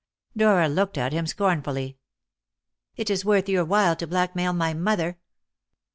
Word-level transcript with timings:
Dora 0.35 0.67
looked 0.67 0.97
at 0.97 1.13
him 1.13 1.27
scornfully. 1.27 1.99
"It 2.95 3.11
is 3.11 3.23
worth 3.23 3.47
your 3.47 3.63
while 3.65 3.95
to 3.97 4.07
blackmail 4.07 4.51
my 4.51 4.73
mother!" 4.73 5.19